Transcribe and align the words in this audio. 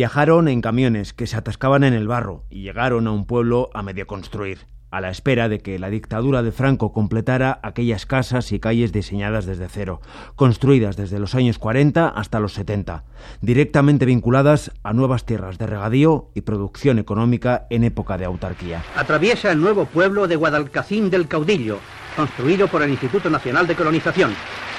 Viajaron 0.00 0.48
en 0.48 0.62
camiones 0.62 1.12
que 1.12 1.26
se 1.26 1.36
atascaban 1.36 1.84
en 1.84 1.92
el 1.92 2.08
barro 2.08 2.46
y 2.48 2.62
llegaron 2.62 3.06
a 3.06 3.10
un 3.10 3.26
pueblo 3.26 3.68
a 3.74 3.82
medio 3.82 4.06
construir 4.06 4.60
a 4.90 5.02
la 5.02 5.10
espera 5.10 5.50
de 5.50 5.58
que 5.58 5.78
la 5.78 5.90
dictadura 5.90 6.42
de 6.42 6.52
Franco 6.52 6.94
completara 6.94 7.60
aquellas 7.62 8.06
casas 8.06 8.50
y 8.52 8.60
calles 8.60 8.92
diseñadas 8.92 9.44
desde 9.44 9.68
cero, 9.68 10.00
construidas 10.36 10.96
desde 10.96 11.18
los 11.18 11.34
años 11.34 11.58
40 11.58 12.08
hasta 12.08 12.40
los 12.40 12.54
70, 12.54 13.04
directamente 13.42 14.06
vinculadas 14.06 14.72
a 14.84 14.94
nuevas 14.94 15.26
tierras 15.26 15.58
de 15.58 15.66
regadío 15.66 16.30
y 16.34 16.40
producción 16.40 16.98
económica 16.98 17.66
en 17.68 17.84
época 17.84 18.16
de 18.16 18.24
autarquía. 18.24 18.82
Atraviesa 18.96 19.52
el 19.52 19.60
nuevo 19.60 19.84
pueblo 19.84 20.26
de 20.26 20.36
Guadalcacín 20.36 21.10
del 21.10 21.28
Caudillo, 21.28 21.78
construido 22.16 22.68
por 22.68 22.82
el 22.82 22.88
Instituto 22.88 23.28
Nacional 23.28 23.66
de 23.66 23.74
Colonización. 23.74 24.32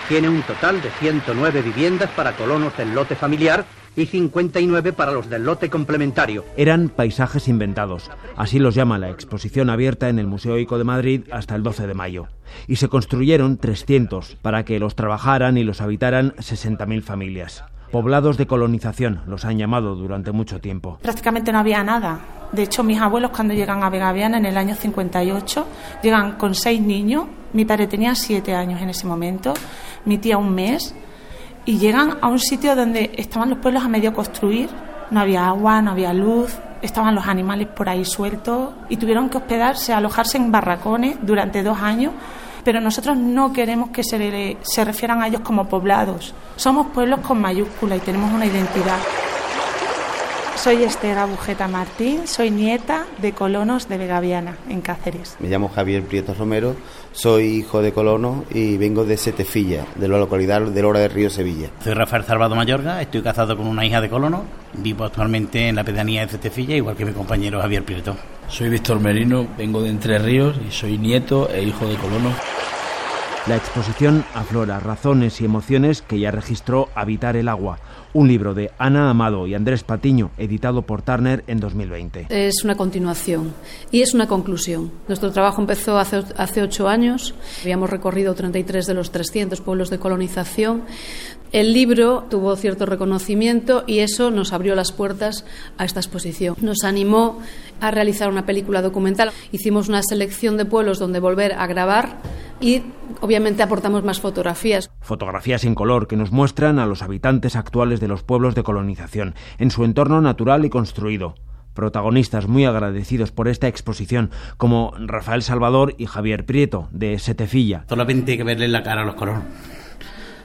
Tiene 0.08 0.30
un 0.30 0.42
total 0.42 0.82
de 0.82 0.90
109 0.90 1.62
viviendas 1.62 2.10
para 2.10 2.36
colonos 2.36 2.76
del 2.76 2.96
lote 2.96 3.16
familiar 3.16 3.64
y 3.96 4.06
59 4.06 4.94
para 4.94 5.12
los 5.12 5.30
del 5.30 5.44
lote 5.44 5.70
complementario. 5.70 6.46
Eran 6.58 6.90
paisajes 6.90 7.48
inventados, 7.48 8.10
así 8.36 8.60
los 8.60 8.76
llama 8.76 9.00
la 9.00 9.10
exposición 9.10 9.70
abierta 9.70 10.10
en 10.10 10.20
el 10.20 10.28
Museo 10.28 10.58
Ico 10.58 10.78
de 10.78 10.84
Madrid 10.84 11.22
hasta 11.32 11.56
el 11.56 11.64
12 11.64 11.88
de 11.88 11.94
mayo. 11.94 12.28
Y 12.68 12.78
se 12.78 12.90
construyeron 12.90 13.58
300 13.58 14.38
para 14.42 14.66
que 14.66 14.80
los 14.80 14.96
trabajaran 14.96 15.58
y 15.58 15.64
los 15.64 15.82
habitaran 15.82 16.34
60.000 16.36 17.02
familias. 17.02 17.64
Poblados 17.92 18.38
de 18.38 18.48
colonización 18.48 19.22
los 19.28 19.44
han 19.44 19.58
llamado 19.58 19.96
durante 19.96 20.32
mucho 20.32 20.62
tiempo. 20.62 20.98
Prácticamente 21.02 21.52
no 21.52 21.60
había 21.60 21.84
nada. 21.84 22.20
De 22.54 22.64
hecho, 22.64 22.84
mis 22.84 23.00
abuelos 23.00 23.32
cuando 23.32 23.54
llegan 23.54 23.84
a 23.84 23.90
Vegaviana 23.90 24.38
en 24.38 24.46
el 24.46 24.58
año 24.58 24.76
58 24.76 25.68
llegan 26.02 26.34
con 26.38 26.56
seis 26.56 26.82
niños. 26.82 27.26
Mi 27.52 27.66
padre 27.66 27.88
tenía 27.88 28.16
siete 28.16 28.56
años 28.56 28.82
en 28.82 28.90
ese 28.90 29.06
momento, 29.06 29.54
mi 30.06 30.18
tía 30.18 30.38
un 30.38 30.56
mes 30.56 30.96
y 31.66 31.78
llegan 31.78 32.18
a 32.22 32.28
un 32.28 32.40
sitio 32.40 32.76
donde 32.76 33.12
estaban 33.18 33.50
los 33.50 33.60
pueblos 33.60 33.84
a 33.84 33.88
medio 33.88 34.14
construir, 34.14 34.70
no 35.12 35.20
había 35.20 35.48
agua, 35.48 35.82
no 35.82 35.92
había 35.92 36.14
luz, 36.14 36.58
estaban 36.82 37.14
los 37.16 37.28
animales 37.28 37.68
por 37.68 37.90
ahí 37.90 38.06
sueltos 38.06 38.74
y 38.90 38.98
tuvieron 38.98 39.30
que 39.30 39.38
hospedarse, 39.38 39.94
alojarse 39.94 40.38
en 40.38 40.52
barracones 40.52 41.18
durante 41.22 41.64
dos 41.64 41.80
años, 41.80 42.14
pero 42.64 42.80
nosotros 42.80 43.18
no 43.18 43.54
queremos 43.54 43.90
que 43.90 44.04
se, 44.04 44.58
se 44.62 44.86
refieran 44.86 45.22
a 45.22 45.28
ellos 45.28 45.42
como 45.42 45.66
poblados. 45.66 46.34
Somos 46.56 46.88
pueblos 46.88 47.20
con 47.22 47.42
mayúscula 47.42 47.96
y 47.96 48.00
tenemos 48.00 48.32
una 48.32 48.46
identidad. 48.46 48.98
Soy 50.56 50.84
Esther 50.84 51.18
Agujeta 51.18 51.68
Martín, 51.68 52.28
soy 52.28 52.52
nieta 52.52 53.06
de 53.20 53.32
colonos 53.34 53.90
de 53.90 53.98
Vegaviana, 53.98 54.58
en 54.70 54.82
Cáceres. 54.82 55.36
Me 55.40 55.50
llamo 55.50 55.70
Javier 55.70 56.04
Prieto 56.04 56.36
Romero, 56.36 56.76
soy 57.14 57.46
hijo 57.46 57.82
de 57.82 57.92
colonos 57.92 58.46
y 58.52 58.78
vengo 58.78 59.04
de 59.04 59.18
Setefilla, 59.18 59.86
de 59.96 60.08
la 60.08 60.20
localidad 60.20 60.62
de 60.62 60.82
Lora 60.82 61.00
del 61.00 61.12
Río, 61.12 61.32
Sevilla. 61.32 61.70
Soy 61.84 61.94
Rafael 61.94 62.26
Salvador 62.26 62.58
Mayorga, 62.58 63.02
estoy 63.02 63.24
casado 63.24 63.58
con 63.58 63.66
una 63.66 63.86
hija 63.86 64.02
de 64.02 64.10
colonos, 64.10 64.42
vivo 64.74 65.04
actualmente 65.04 65.68
en 65.68 65.76
la 65.76 65.84
pedanía 65.84 66.26
de 66.26 66.32
Setefilla, 66.32 66.76
igual 66.76 66.96
que 66.96 67.06
mi 67.06 67.14
compañero 67.14 67.60
Javier 67.60 67.84
Prieto. 67.84 68.16
Soy 68.48 68.70
Víctor 68.70 69.00
Merino, 69.00 69.48
vengo 69.58 69.82
de 69.82 69.90
Entre 69.90 70.20
Ríos 70.20 70.60
y 70.68 70.72
soy 70.72 71.00
nieto 71.00 71.50
e 71.50 71.64
hijo 71.64 71.88
de 71.88 71.96
colonos. 71.96 72.34
La 73.48 73.56
exposición 73.56 74.24
aflora 74.36 74.80
razones 74.80 75.42
y 75.42 75.46
emociones 75.46 76.04
que 76.04 76.20
ya 76.20 76.30
registró 76.30 76.90
Habitar 76.94 77.36
el 77.36 77.48
agua, 77.48 77.80
un 78.14 78.28
libro 78.28 78.54
de 78.54 78.70
Ana 78.78 79.10
Amado 79.10 79.48
y 79.48 79.56
Andrés 79.56 79.84
Patiño, 79.84 80.30
editado 80.38 80.84
por 80.84 81.02
Turner 81.02 81.44
en 81.48 81.60
2020. 81.60 82.28
Es 82.30 82.64
una 82.64 82.78
continuación 82.78 83.52
y 83.90 84.04
es 84.04 84.14
una 84.14 84.28
conclusión. 84.28 84.92
Nuestro 85.08 85.32
trabajo 85.32 85.60
empezó 85.60 85.98
hace, 85.98 86.24
hace 86.38 86.62
ocho 86.62 86.88
años, 86.88 87.34
habíamos 87.64 87.90
recorrido 87.90 88.36
33 88.36 88.86
de 88.86 88.94
los 88.94 89.12
300 89.12 89.60
pueblos 89.62 89.90
de 89.90 89.98
colonización. 89.98 90.84
El 91.52 91.74
libro 91.74 92.28
tuvo 92.30 92.56
cierto 92.56 92.86
reconocimiento 92.86 93.86
y 93.88 94.00
eso 94.00 94.30
nos 94.30 94.54
abrió 94.54 94.76
las 94.76 94.92
puertas 94.92 95.46
a 95.80 95.86
esta 95.86 96.00
exposición. 96.00 96.58
Nos 96.62 96.84
animó 96.84 97.40
a 97.80 97.90
realizar 97.90 98.30
una 98.30 98.46
película 98.46 98.84
documental. 98.84 99.32
Hicimos 99.52 99.90
una 99.90 100.04
selección 100.04 100.58
de 100.58 100.66
pueblos 100.66 101.00
donde 101.00 101.20
volver 101.20 101.54
a 101.54 101.66
grabar 101.66 102.20
y 102.62 102.84
obviamente 103.20 103.64
aportamos 103.64 104.04
más 104.04 104.22
fotografías. 104.22 104.92
Fotografías 105.02 105.66
en 105.66 105.76
color 105.76 106.08
que 106.08 106.16
nos 106.16 106.32
muestran 106.32 106.80
a 106.80 106.86
los 106.86 107.02
habitantes 107.02 107.56
actuales 107.56 108.00
de 108.00 108.08
los 108.08 108.24
pueblos 108.24 108.56
de 108.56 108.64
colonización, 108.64 109.36
en 109.58 109.72
su 109.72 109.84
entorno 109.84 110.22
natural 110.22 110.64
y 110.64 110.70
construido. 110.70 111.36
Protagonistas 111.74 112.48
muy 112.48 112.66
agradecidos 112.66 113.32
por 113.32 113.48
esta 113.48 113.68
exposición, 113.68 114.30
como 114.58 114.94
Rafael 114.98 115.42
Salvador 115.42 115.96
y 115.98 116.06
Javier 116.06 116.46
Prieto, 116.46 116.90
de 116.92 117.18
Setefilla. 117.18 117.86
Solamente 117.90 118.34
hay 118.34 118.38
que 118.38 118.44
verle 118.44 118.68
la 118.68 118.84
cara 118.84 119.02
a 119.02 119.06
los 119.06 119.16
colonos. 119.16 119.44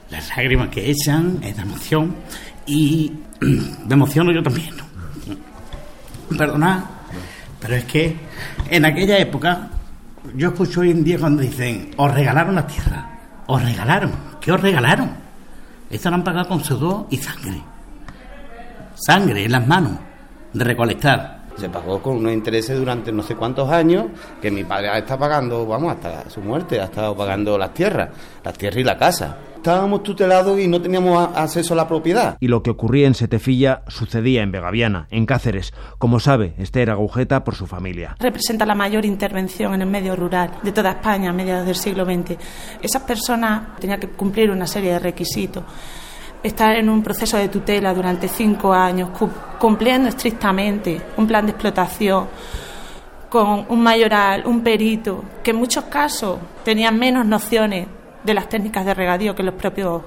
Las 0.09 0.29
lágrimas 0.29 0.69
que 0.69 0.89
echan, 0.89 1.39
es 1.43 1.55
de 1.55 1.61
emoción, 1.61 2.15
y 2.65 3.11
me 3.41 3.93
emociono 3.93 4.31
yo 4.31 4.41
también. 4.41 4.69
Perdona, 6.37 6.85
pero 7.59 7.75
es 7.75 7.85
que 7.85 8.15
en 8.69 8.85
aquella 8.85 9.17
época 9.17 9.69
yo 10.35 10.49
escucho 10.49 10.81
hoy 10.81 10.91
en 10.91 11.03
día 11.03 11.19
cuando 11.19 11.41
dicen, 11.41 11.91
os 11.97 12.13
regalaron 12.13 12.55
la 12.55 12.67
tierra, 12.67 13.19
os 13.47 13.61
regalaron, 13.61 14.11
¿qué 14.41 14.51
os 14.51 14.61
regalaron? 14.61 15.09
Esto 15.89 16.09
lo 16.09 16.15
han 16.15 16.23
pagado 16.23 16.49
con 16.49 16.63
sudor 16.63 17.07
y 17.09 17.17
sangre. 17.17 17.61
Sangre 18.95 19.45
en 19.45 19.51
las 19.51 19.67
manos 19.67 19.93
de 20.53 20.63
recolectar. 20.63 21.36
Se 21.57 21.69
pagó 21.69 22.01
con 22.01 22.17
unos 22.17 22.33
intereses 22.33 22.77
durante 22.77 23.11
no 23.11 23.23
sé 23.23 23.35
cuántos 23.35 23.69
años 23.69 24.05
que 24.41 24.51
mi 24.51 24.63
padre 24.63 24.95
está 24.97 25.17
pagando, 25.17 25.65
vamos, 25.65 25.93
hasta 25.93 26.29
su 26.29 26.41
muerte, 26.41 26.79
ha 26.79 26.85
estado 26.85 27.15
pagando 27.15 27.57
las 27.57 27.73
tierras, 27.73 28.09
las 28.43 28.57
tierras 28.57 28.79
y 28.79 28.83
la 28.83 28.97
casa. 28.97 29.37
Estábamos 29.55 30.03
tutelados 30.03 30.59
y 30.59 30.67
no 30.67 30.79
teníamos 30.79 31.29
acceso 31.35 31.73
a 31.73 31.77
la 31.77 31.87
propiedad. 31.87 32.37
Y 32.39 32.47
lo 32.47 32.61
que 32.61 32.69
ocurría 32.69 33.07
en 33.07 33.15
Setefilla 33.15 33.81
sucedía 33.87 34.43
en 34.43 34.51
Vegaviana, 34.51 35.07
en 35.09 35.25
Cáceres, 35.25 35.73
como 35.97 36.19
sabe 36.19 36.53
Esther 36.57 36.91
Agujeta 36.91 37.43
por 37.43 37.55
su 37.55 37.65
familia. 37.65 38.15
Representa 38.19 38.65
la 38.65 38.75
mayor 38.75 39.03
intervención 39.03 39.73
en 39.73 39.81
el 39.81 39.89
medio 39.89 40.15
rural 40.15 40.51
de 40.61 40.71
toda 40.71 40.91
España 40.91 41.31
a 41.31 41.33
mediados 41.33 41.65
del 41.65 41.75
siglo 41.75 42.05
XX. 42.05 42.37
Esas 42.81 43.01
personas 43.01 43.75
tenían 43.79 43.99
que 43.99 44.09
cumplir 44.09 44.51
una 44.51 44.67
serie 44.67 44.93
de 44.93 44.99
requisitos 44.99 45.63
estar 46.43 46.75
en 46.75 46.89
un 46.89 47.03
proceso 47.03 47.37
de 47.37 47.49
tutela 47.49 47.93
durante 47.93 48.27
cinco 48.27 48.73
años, 48.73 49.09
cumpliendo 49.59 50.09
estrictamente 50.09 51.01
un 51.17 51.27
plan 51.27 51.45
de 51.45 51.51
explotación 51.51 52.27
con 53.29 53.65
un 53.69 53.81
mayoral, 53.81 54.43
un 54.45 54.61
perito, 54.61 55.23
que 55.43 55.51
en 55.51 55.57
muchos 55.57 55.85
casos 55.85 56.39
tenían 56.63 56.97
menos 56.97 57.25
nociones 57.25 57.87
de 58.23 58.33
las 58.33 58.49
técnicas 58.49 58.85
de 58.85 58.93
regadío 58.93 59.35
que 59.35 59.43
los 59.43 59.55
propios 59.55 60.03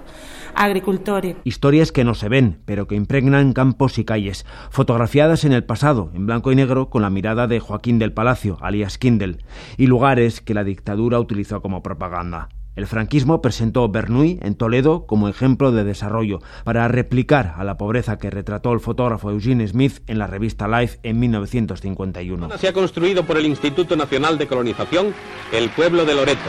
agricultores. 0.55 1.37
Historias 1.45 1.93
que 1.93 2.05
no 2.05 2.15
se 2.15 2.29
ven, 2.29 2.61
pero 2.65 2.87
que 2.87 2.95
impregnan 2.95 3.53
campos 3.53 3.99
y 3.99 4.05
calles, 4.05 4.47
fotografiadas 4.71 5.45
en 5.45 5.53
el 5.53 5.65
pasado, 5.65 6.11
en 6.15 6.27
blanco 6.27 6.53
y 6.53 6.57
negro, 6.57 6.91
con 6.91 7.03
la 7.03 7.11
mirada 7.11 7.47
de 7.47 7.61
Joaquín 7.61 7.99
del 7.99 8.13
Palacio, 8.13 8.59
alias 8.61 8.99
Kindle, 8.99 9.39
y 9.77 9.87
lugares 9.87 10.41
que 10.41 10.55
la 10.55 10.65
dictadura 10.65 11.21
utilizó 11.21 11.63
como 11.63 11.83
propaganda. 11.83 12.49
El 12.77 12.87
franquismo 12.87 13.43
presentó 13.43 13.89
Bernuy 13.89 14.39
en 14.43 14.55
Toledo 14.55 15.05
como 15.07 15.29
ejemplo 15.29 15.73
de 15.73 15.83
desarrollo 15.83 16.39
para 16.65 16.87
replicar 16.87 17.55
a 17.59 17.65
la 17.65 17.77
pobreza 17.77 18.17
que 18.17 18.31
retrató 18.31 18.73
el 18.73 18.81
fotógrafo 18.81 19.31
Eugene 19.31 19.67
Smith 19.67 19.99
en 20.07 20.19
la 20.19 20.29
revista 20.29 20.69
Life 20.69 21.01
en 21.03 21.19
1951. 21.19 22.59
Se 22.59 22.69
ha 22.69 22.73
construido 22.73 23.27
por 23.27 23.39
el 23.39 23.47
Instituto 23.47 23.97
Nacional 23.97 24.39
de 24.39 24.47
Colonización 24.47 25.13
el 25.53 25.69
pueblo 25.71 26.05
de 26.05 26.15
Loreto. 26.15 26.41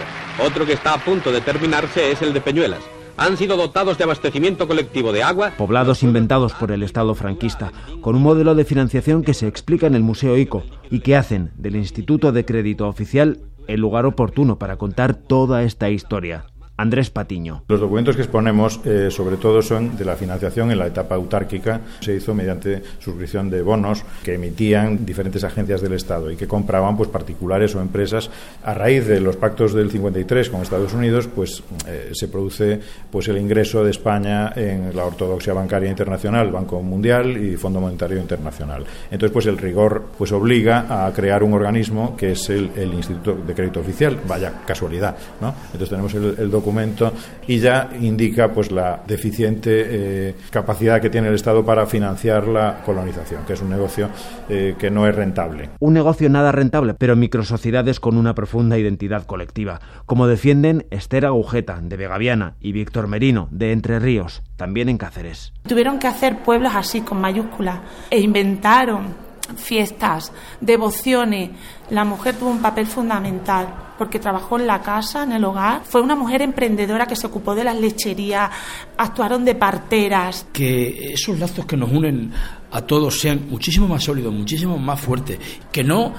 Otro 0.46 0.66
que 0.66 0.74
está 0.74 0.94
a 0.94 1.04
punto 1.04 1.32
de 1.32 1.42
terminarse 1.42 2.12
es 2.12 2.22
el 2.22 2.34
de 2.34 2.42
Peñuelas. 2.42 2.82
Han 3.18 3.38
sido 3.38 3.58
dotados 3.58 3.98
de 3.98 4.04
abastecimiento 4.04 4.68
colectivo 4.68 5.12
de 5.12 5.24
agua. 5.24 5.54
Poblados 5.58 6.02
inventados 6.02 6.54
por 6.54 6.72
el 6.72 6.82
Estado 6.82 7.14
franquista, 7.14 7.72
con 8.02 8.16
un 8.16 8.22
modelo 8.22 8.56
de 8.56 8.66
financiación 8.66 9.24
que 9.24 9.34
se 9.34 9.48
explica 9.48 9.88
en 9.88 9.96
el 9.96 10.02
Museo 10.02 10.38
ICO 10.38 10.64
y 10.90 11.02
que 11.02 11.16
hacen 11.16 11.52
del 11.56 11.76
Instituto 11.76 12.32
de 12.32 12.46
Crédito 12.46 12.88
Oficial 12.88 13.40
el 13.68 13.80
lugar 13.82 14.06
oportuno 14.06 14.58
para 14.58 14.78
contar 14.78 15.14
toda 15.14 15.64
esta 15.64 15.90
historia. 15.90 16.51
Andrés 16.82 17.12
Patiño. 17.12 17.64
Los 17.68 17.80
documentos 17.80 18.16
que 18.16 18.24
exponemos 18.24 18.80
eh, 18.86 19.10
sobre 19.12 19.38
todo 19.38 19.62
son 19.62 19.96
de 19.96 20.04
la 20.04 20.16
financiación 20.16 20.72
en 20.72 20.80
la 20.80 20.88
etapa 20.88 21.14
autárquica. 21.14 21.80
Se 22.00 22.16
hizo 22.16 22.34
mediante 22.34 22.82
suscripción 22.98 23.52
de 23.52 23.62
bonos 23.62 24.04
que 24.24 24.34
emitían 24.34 25.06
diferentes 25.06 25.44
agencias 25.44 25.82
del 25.82 25.94
Estado 25.94 26.32
y 26.32 26.36
que 26.36 26.48
compraban 26.48 26.98
pues 26.98 27.10
particulares 27.10 27.76
o 27.76 27.82
empresas. 27.82 28.32
A 28.64 28.74
raíz 28.74 29.06
de 29.06 29.20
los 29.20 29.36
pactos 29.36 29.74
del 29.74 29.92
53 29.92 30.50
con 30.50 30.62
Estados 30.62 30.94
Unidos, 30.94 31.30
pues 31.34 31.62
eh, 31.88 32.10
se 32.14 32.28
produce 32.28 32.80
pues 33.12 33.28
el 33.28 33.38
ingreso 33.38 33.84
de 33.84 33.92
España 33.92 34.52
en 34.56 34.96
la 34.96 35.06
ortodoxia 35.06 35.54
bancaria 35.54 35.90
internacional, 35.90 36.52
Banco 36.52 36.82
Mundial 36.82 37.38
y 37.38 37.58
Fondo 37.58 37.80
Monetario 37.80 38.18
Internacional. 38.18 38.84
Entonces, 39.12 39.32
pues 39.32 39.46
el 39.46 39.60
rigor 39.60 40.06
pues 40.18 40.32
obliga 40.32 41.06
a 41.06 41.14
crear 41.14 41.44
un 41.44 41.54
organismo 41.54 42.18
que 42.18 42.32
es 42.32 42.50
el, 42.50 42.72
Instituto 42.92 43.36
de 43.36 43.54
Crédito 43.54 43.82
Oficial. 43.82 44.18
Vaya 44.28 44.62
casualidad, 44.66 45.16
¿no? 45.40 45.54
Entonces 45.66 45.90
tenemos 45.90 46.14
el, 46.16 46.36
el 46.40 46.50
documento 46.50 46.71
documento 46.72 47.12
y 47.48 47.60
ya 47.60 47.90
indica 48.00 48.50
pues 48.52 48.72
la 48.72 49.02
deficiente 49.06 50.30
eh, 50.30 50.36
capacidad 50.50 51.02
que 51.02 51.10
tiene 51.10 51.28
el 51.28 51.36
Estado 51.36 51.66
para 51.66 51.86
financiar 51.86 52.48
la 52.48 52.82
colonización, 52.86 53.44
que 53.46 53.54
es 53.54 53.62
un 53.62 53.70
negocio 53.70 54.10
eh, 54.48 54.76
que 54.78 54.90
no 54.90 55.08
es 55.08 55.16
rentable. 55.16 55.70
Un 55.80 55.94
negocio 55.94 56.30
nada 56.30 56.52
rentable, 56.52 56.94
pero 56.94 57.16
microsociedades 57.16 58.00
con 58.00 58.18
una 58.18 58.34
profunda 58.34 58.78
identidad 58.78 59.26
colectiva, 59.26 59.82
como 60.06 60.28
defienden 60.28 60.86
Esther 60.92 61.26
Agujeta, 61.26 61.80
de 61.82 61.98
Vegaviana, 61.98 62.56
y 62.62 62.72
Víctor 62.72 63.08
Merino, 63.08 63.50
de 63.52 63.74
Entre 63.74 64.00
Ríos, 64.00 64.44
también 64.56 64.88
en 64.88 64.98
Cáceres. 64.98 65.54
Tuvieron 65.68 66.00
que 66.00 66.08
hacer 66.08 66.44
pueblos 66.44 66.72
así, 66.76 67.02
con 67.02 67.20
mayúsculas, 67.20 67.80
e 68.10 68.20
inventaron 68.20 69.31
fiestas, 69.56 70.32
devociones. 70.60 71.52
La 71.90 72.06
mujer 72.06 72.36
tuvo 72.36 72.52
un 72.52 72.62
papel 72.62 72.88
fundamental 72.88 73.92
porque 73.98 74.20
trabajó 74.20 74.58
en 74.58 74.66
la 74.66 74.82
casa, 74.82 75.24
en 75.24 75.32
el 75.32 75.44
hogar. 75.44 75.84
Fue 75.84 76.02
una 76.02 76.16
mujer 76.16 76.42
emprendedora 76.42 77.06
que 77.06 77.16
se 77.16 77.28
ocupó 77.28 77.54
de 77.54 77.64
las 77.64 77.80
lecherías, 77.80 78.50
actuaron 78.98 79.46
de 79.46 79.56
parteras. 79.56 80.48
Que 80.52 81.14
esos 81.14 81.38
lazos 81.38 81.66
que 81.66 81.78
nos 81.78 81.92
unen 81.92 82.32
a 82.72 82.82
todos 82.82 83.20
sean 83.20 83.48
muchísimo 83.50 83.88
más 83.88 84.04
sólidos, 84.04 84.34
muchísimo 84.34 84.78
más 84.78 85.00
fuertes. 85.00 85.38
Que 85.72 85.84
no 85.84 86.14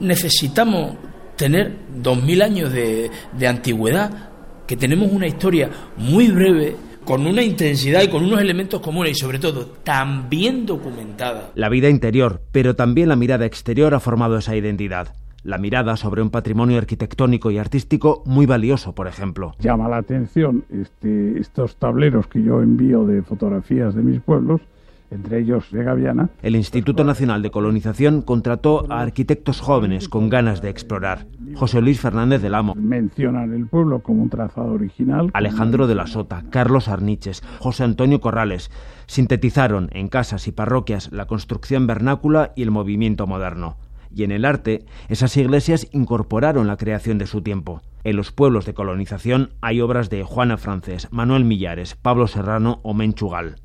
necesitamos 0.00 0.96
tener 1.36 1.76
dos 1.94 2.22
mil 2.22 2.40
años 2.40 2.72
de, 2.72 3.10
de 3.32 3.46
antigüedad, 3.46 4.30
que 4.66 4.76
tenemos 4.76 5.12
una 5.12 5.26
historia 5.26 5.70
muy 5.96 6.28
breve 6.28 6.87
con 7.08 7.26
una 7.26 7.42
intensidad 7.42 8.02
y 8.02 8.08
con 8.08 8.22
unos 8.22 8.38
elementos 8.38 8.82
comunes 8.82 9.12
y 9.12 9.14
sobre 9.14 9.38
todo 9.38 9.64
tan 9.82 10.28
bien 10.28 10.66
documentada. 10.66 11.52
La 11.54 11.70
vida 11.70 11.88
interior, 11.88 12.42
pero 12.52 12.76
también 12.76 13.08
la 13.08 13.16
mirada 13.16 13.46
exterior 13.46 13.94
ha 13.94 13.98
formado 13.98 14.36
esa 14.36 14.54
identidad. 14.54 15.14
La 15.42 15.56
mirada 15.56 15.96
sobre 15.96 16.20
un 16.20 16.28
patrimonio 16.28 16.76
arquitectónico 16.76 17.50
y 17.50 17.56
artístico 17.56 18.22
muy 18.26 18.44
valioso, 18.44 18.94
por 18.94 19.06
ejemplo. 19.08 19.54
Llama 19.58 19.88
la 19.88 19.96
atención 19.96 20.66
este, 20.70 21.40
estos 21.40 21.76
tableros 21.76 22.26
que 22.26 22.42
yo 22.42 22.60
envío 22.60 23.06
de 23.06 23.22
fotografías 23.22 23.94
de 23.94 24.02
mis 24.02 24.20
pueblos, 24.20 24.60
entre 25.10 25.40
ellos 25.40 25.70
de 25.70 25.84
Gaviana. 25.84 26.30
El 26.42 26.56
Instituto 26.56 27.04
Nacional 27.04 27.42
de 27.42 27.50
Colonización 27.50 28.22
contrató 28.22 28.86
a 28.90 29.00
arquitectos 29.00 29.60
jóvenes 29.60 30.08
con 30.08 30.28
ganas 30.28 30.62
de 30.62 30.70
explorar. 30.70 31.26
José 31.54 31.80
Luis 31.80 32.00
Fernández 32.00 32.42
del 32.42 32.54
Amo. 32.54 32.74
Mencionan 32.74 33.52
el 33.52 33.66
pueblo 33.66 34.00
como 34.00 34.22
un 34.22 34.30
trazado 34.30 34.72
original. 34.72 35.30
Alejandro 35.32 35.86
de 35.86 35.94
la 35.94 36.06
Sota, 36.06 36.44
Carlos 36.50 36.88
Arniches, 36.88 37.42
José 37.58 37.84
Antonio 37.84 38.20
Corrales. 38.20 38.70
Sintetizaron 39.06 39.88
en 39.92 40.08
casas 40.08 40.46
y 40.48 40.52
parroquias 40.52 41.10
la 41.12 41.26
construcción 41.26 41.86
vernácula 41.86 42.52
y 42.54 42.62
el 42.62 42.70
movimiento 42.70 43.26
moderno. 43.26 43.76
Y 44.14 44.24
en 44.24 44.32
el 44.32 44.44
arte, 44.44 44.84
esas 45.08 45.36
iglesias 45.36 45.88
incorporaron 45.92 46.66
la 46.66 46.76
creación 46.76 47.18
de 47.18 47.26
su 47.26 47.42
tiempo. 47.42 47.82
En 48.04 48.16
los 48.16 48.32
pueblos 48.32 48.64
de 48.64 48.74
colonización 48.74 49.50
hay 49.60 49.80
obras 49.80 50.08
de 50.08 50.24
Juana 50.24 50.56
Francés, 50.56 51.08
Manuel 51.10 51.44
Millares, 51.44 51.94
Pablo 51.94 52.26
Serrano 52.26 52.80
o 52.82 52.94
Menchugal. 52.94 53.56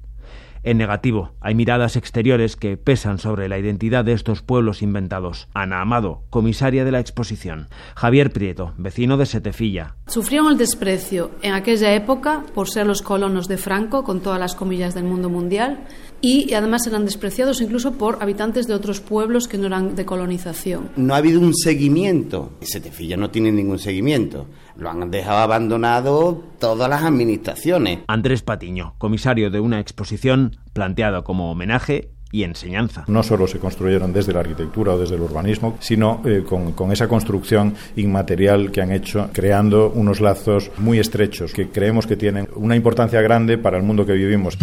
En 0.65 0.77
negativo, 0.77 1.31
hay 1.41 1.55
miradas 1.55 1.97
exteriores 1.97 2.55
que 2.55 2.77
pesan 2.77 3.19
sobre 3.19 3.49
la 3.49 3.57
identidad 3.57 4.05
de 4.05 4.13
estos 4.13 4.41
pueblos 4.41 4.81
inventados. 4.81 5.49
Ana 5.53 5.81
Amado, 5.81 6.23
comisaria 6.29 6.85
de 6.85 6.91
la 6.91 7.01
exposición. 7.01 7.67
Javier 7.95 8.31
Prieto, 8.31 8.73
vecino 8.77 9.17
de 9.17 9.25
Setefilla. 9.25 9.97
Sufrieron 10.07 10.53
el 10.53 10.57
desprecio 10.57 11.31
en 11.41 11.53
aquella 11.53 11.93
época 11.93 12.45
por 12.53 12.69
ser 12.69 12.87
los 12.87 13.01
colonos 13.01 13.49
de 13.49 13.57
Franco, 13.57 14.05
con 14.05 14.21
todas 14.21 14.39
las 14.39 14.55
comillas 14.55 14.95
del 14.95 15.03
mundo 15.03 15.29
mundial, 15.29 15.85
y 16.23 16.53
además 16.53 16.87
eran 16.87 17.03
despreciados 17.03 17.59
incluso 17.59 17.91
por 17.91 18.23
habitantes 18.23 18.65
de 18.65 18.73
otros 18.73 19.01
pueblos 19.01 19.49
que 19.49 19.57
no 19.57 19.67
eran 19.67 19.93
de 19.93 20.05
colonización. 20.05 20.89
No 20.95 21.13
ha 21.13 21.17
habido 21.17 21.41
un 21.41 21.53
seguimiento. 21.53 22.53
Setefilla 22.61 23.17
no 23.17 23.29
tiene 23.29 23.51
ningún 23.51 23.77
seguimiento. 23.77 24.47
Lo 24.77 24.89
han 24.89 25.11
dejado 25.11 25.39
abandonado 25.39 26.41
todas 26.59 26.89
las 26.89 27.03
administraciones. 27.03 27.99
Andrés 28.07 28.41
Patiño, 28.41 28.95
comisario 28.99 29.51
de 29.51 29.59
una 29.59 29.81
exposición 29.81 30.55
planteada 30.71 31.23
como 31.23 31.51
homenaje 31.51 32.11
y 32.31 32.43
enseñanza. 32.43 33.03
No 33.07 33.21
solo 33.21 33.45
se 33.45 33.59
construyeron 33.59 34.13
desde 34.13 34.31
la 34.31 34.39
arquitectura 34.39 34.93
o 34.93 34.97
desde 34.97 35.15
el 35.15 35.21
urbanismo, 35.21 35.75
sino 35.81 36.21
eh, 36.25 36.43
con, 36.47 36.71
con, 36.71 36.93
esa 36.93 37.09
construcción 37.09 37.75
inmaterial 37.97 38.71
que 38.71 38.81
han 38.81 38.93
hecho, 38.93 39.29
creando 39.33 39.91
unos 39.93 40.21
lazos 40.21 40.71
muy 40.77 40.99
estrechos 40.99 41.53
que 41.53 41.67
creemos 41.67 42.07
que 42.07 42.15
tienen 42.15 42.47
una 42.55 42.77
importancia 42.77 43.21
grande 43.21 43.57
para 43.57 43.77
el 43.77 43.83
mundo 43.83 44.05
que 44.05 44.13
vivimos. 44.13 44.57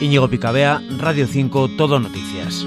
Íñigo 0.00 0.28
Picabea, 0.28 0.82
Radio 0.98 1.26
5, 1.26 1.70
Todo 1.76 1.98
Noticias. 1.98 2.66